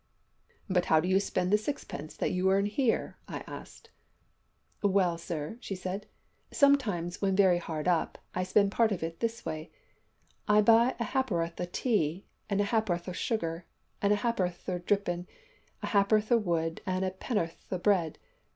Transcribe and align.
"`But 0.67 0.85
how 0.85 0.99
do 0.99 1.07
you 1.07 1.19
spend 1.19 1.53
the 1.53 1.59
sixpence 1.59 2.17
that 2.17 2.31
you 2.31 2.49
earn 2.49 2.65
here?' 2.65 3.19
I 3.27 3.43
asked. 3.45 3.91
"`Well, 4.83 5.19
sir,' 5.19 5.57
she 5.61 5.75
said, 5.75 6.07
`sometimes, 6.51 7.21
when 7.21 7.35
very 7.35 7.59
hard 7.59 7.87
up, 7.87 8.17
I 8.33 8.41
spend 8.41 8.71
part 8.71 8.91
of 8.91 9.03
it 9.03 9.19
this 9.19 9.45
way: 9.45 9.69
I 10.47 10.59
buy 10.61 10.95
a 10.99 11.03
hap'orth 11.03 11.61
o' 11.61 11.67
tea, 11.71 12.25
a 12.49 12.55
hap'orth 12.55 13.07
o' 13.07 13.11
sugar, 13.11 13.67
a 14.01 14.09
hap'orth 14.15 14.67
o' 14.67 14.79
drippin', 14.79 15.27
a 15.83 15.87
hap'orth 15.89 16.31
o' 16.31 16.37
wood 16.39 16.81
and 16.87 17.05
a 17.05 17.11
penn'orth 17.11 17.67
o' 17.71 17.77
bread. 17.77 18.17